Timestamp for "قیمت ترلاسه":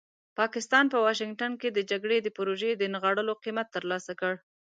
3.43-4.13